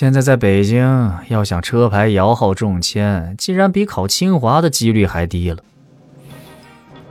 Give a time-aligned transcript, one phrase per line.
[0.00, 5.58] 现在在北京，要想车牌摇号中签，竟然比考清华的几率还低了。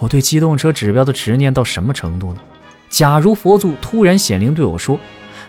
[0.00, 2.40] 我对机动车指标的执念到什么程度呢？
[2.90, 4.98] 假如佛祖突然显灵对我说：“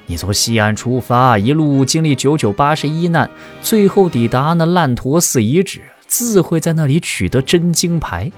[0.05, 3.27] 你从西安出发，一路经历九九八十一难，
[3.63, 8.31] 最后抵达那烂陀寺遗址，自会在那里取得真经牌。”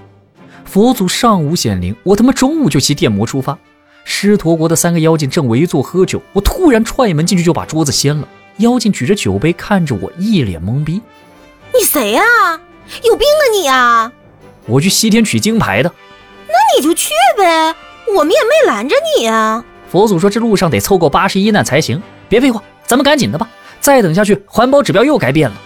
[0.64, 3.58] 佛祖上午显灵，我他妈中午就骑电摩出发。
[4.04, 8.26] 狮驼国的三个妖精正围坐喝酒，我突然踹门进去就把桌子掀了。
[8.58, 11.02] 妖精举着酒杯看着我，一脸懵逼
[11.74, 12.22] ：“你谁呀？
[13.04, 14.10] 有病啊你啊！”
[14.66, 15.92] 我去西天取经牌的。
[16.48, 17.74] 那你就去呗，
[18.16, 19.62] 我们也没拦着你啊。
[19.90, 22.02] 佛祖说这路上得凑够八十一难才行。
[22.28, 25.56] 别废话，咱们赶紧的吧，再等下去环保指标又该变了。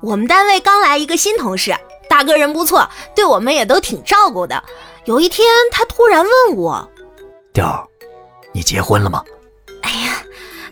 [0.00, 1.74] 我们单位刚来一个新同事，
[2.18, 4.60] 大哥人不错，对我们也都挺照顾的。
[5.04, 6.90] 有一天，他突然问我
[7.54, 7.86] ：“调儿，
[8.50, 9.22] 你结婚了吗？”
[9.82, 10.20] 哎呀，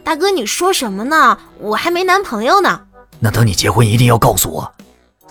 [0.03, 1.39] 大哥，你说什么呢？
[1.61, 2.81] 我还没男朋友呢。
[3.21, 4.69] 那等你结婚一定要告诉我，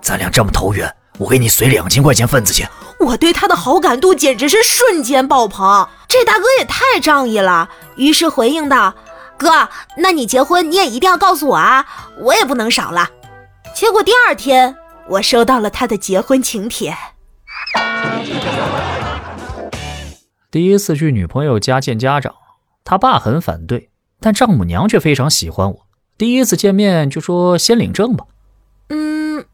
[0.01, 2.65] 咱俩这么投缘，我给你随两千块钱份子钱。
[2.97, 7.69] 我对他的好感度简直是瞬间爆棚，这大哥也太仗义了。
[7.97, 8.95] 于是回应道
[9.37, 11.85] ：“哥，那你结婚你也一定要告诉我啊，
[12.21, 13.09] 我也不能少了。”
[13.75, 14.73] 结果第二天，
[15.07, 16.95] 我收到了他的结婚请帖。
[20.49, 22.33] 第一次去女朋友家见家长，
[22.83, 23.89] 他爸很反对，
[24.19, 25.85] 但丈母娘却非常喜欢我。
[26.17, 28.25] 第一次见面就说先领证吧。
[28.89, 29.45] 嗯，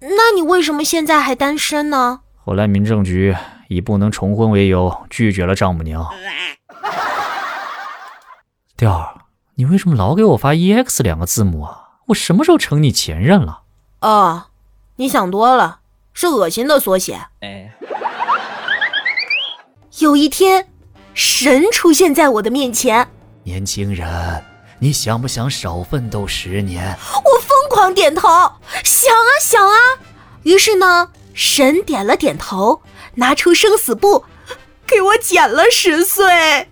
[0.00, 2.20] 那你为什么现在还单身呢？
[2.36, 3.34] 后来民政局
[3.68, 6.06] 以不能重婚为由拒绝了丈母娘。
[8.76, 9.14] 调儿，
[9.56, 11.88] 你为什么老给我发 EX 两个字母啊？
[12.08, 13.62] 我什么时候成你前任了？
[14.00, 14.44] 哦，
[15.00, 15.80] 你想多了，
[16.12, 17.18] 是恶心的缩写。
[17.40, 17.74] 哎，
[19.98, 20.68] 有一天，
[21.14, 23.08] 神出现在我的面前。
[23.42, 24.44] 年轻人，
[24.78, 26.94] 你想不想少奋斗十年？
[27.24, 28.28] 我疯狂点头，
[28.84, 29.78] 想啊想啊。
[30.42, 32.82] 于是呢，神点了点头，
[33.14, 34.26] 拿出生死簿，
[34.86, 36.68] 给我减了十岁。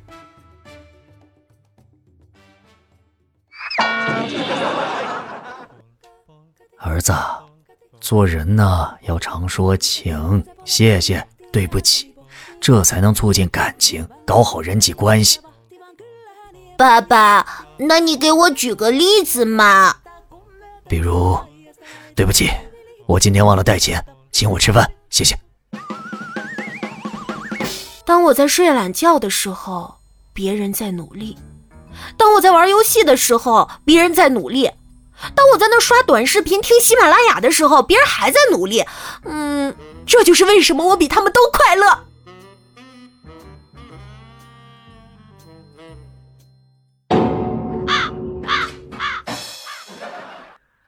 [6.78, 7.14] 儿子，
[8.00, 12.14] 做人呢要常说请、谢谢、对不起，
[12.60, 15.41] 这才能促进感情，搞好人际关系。
[16.76, 19.97] 爸爸，那你给我举个例子嘛？
[20.88, 21.36] 比如，
[22.14, 22.50] 对不起，
[23.06, 25.36] 我今天忘了带钱，请我吃饭，谢谢。
[28.06, 29.97] 当我在睡懒觉的时候，
[30.32, 31.36] 别人在努力；
[32.16, 34.70] 当我在玩游戏的时候，别人在努力。
[35.34, 38.84] 当我在那刷短视频、听喜马拉雅的时候，别人还在努力。
[39.24, 39.74] 嗯，
[40.06, 42.04] 这就是为什么我比他们都快乐。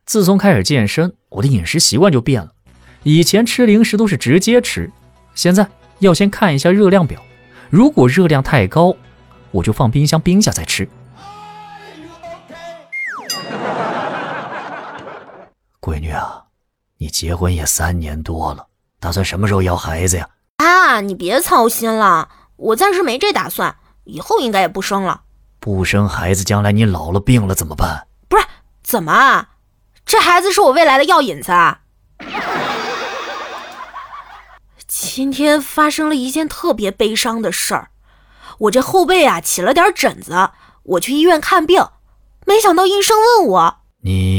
[0.04, 2.50] 自从开始健身，我的饮食习惯就变了。
[3.04, 4.90] 以前吃零食都是直接吃，
[5.36, 5.68] 现在
[6.00, 7.22] 要先看一下热量表，
[7.70, 8.96] 如果热量太高，
[9.52, 10.88] 我就放冰箱冰下再吃。
[15.90, 16.44] 闺女啊，
[16.98, 18.68] 你结婚也三年多了，
[19.00, 20.28] 打算什么时候要孩子呀？
[20.58, 23.74] 啊，你别操心了，我暂时没这打算，
[24.04, 25.22] 以后应该也不生了。
[25.58, 28.06] 不生孩子，将来你老了病了怎么办？
[28.28, 28.44] 不是，
[28.84, 29.48] 怎么啊？
[30.06, 31.80] 这孩子是我未来的药引子啊！
[34.86, 37.90] 今天发生了一件特别悲伤的事儿，
[38.58, 40.50] 我这后背啊起了点疹子，
[40.84, 41.84] 我去医院看病，
[42.46, 44.29] 没想到医生问我你。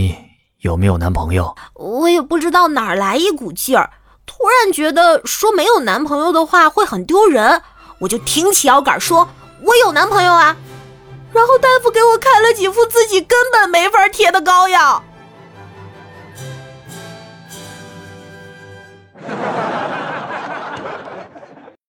[0.61, 1.55] 有没有男朋友？
[1.73, 3.89] 我也不知道哪儿来一股劲儿，
[4.25, 7.61] 突然觉得说没有男朋友的话会很丢人，
[7.99, 9.27] 我就挺起腰杆说
[9.65, 10.55] ：“我有男朋友啊！”
[11.33, 15.03] 然后大夫给我开了几副自己根本没法贴的膏药。